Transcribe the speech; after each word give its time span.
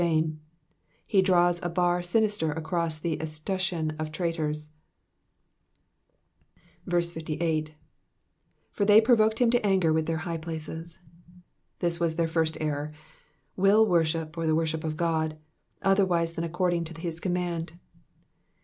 ime, 0.03 0.41
he 1.05 1.21
draws 1.21 1.61
a 1.61 1.69
bar 1.69 2.01
sinister 2.01 2.51
across 2.53 2.97
the 2.97 3.21
escutcheon 3.21 3.91
of 3.99 4.11
traitors. 4.11 4.71
58. 6.89 7.73
^'For 8.75 8.87
they 8.87 8.99
j/rovoked 8.99 9.37
him 9.37 9.51
to 9.51 9.63
anger 9.63 9.93
witli 9.93 10.07
their 10.07 10.17
high 10.25 10.37
places.''^ 10.39 10.97
This 11.81 11.99
was 11.99 12.15
their 12.15 12.27
first 12.27 12.57
error 12.59 12.91
will 13.55 13.85
worship, 13.85 14.35
or 14.39 14.47
the 14.47 14.55
worship 14.55 14.83
of 14.83 14.97
God, 14.97 15.37
otherwise 15.83 16.33
than 16.33 16.45
according 16.45 16.83
to 16.85 16.99
his 16.99 17.19
command. 17.19 17.73